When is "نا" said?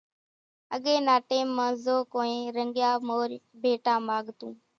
1.07-1.15